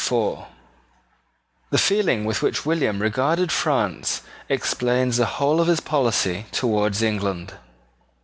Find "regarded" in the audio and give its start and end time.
3.03-3.51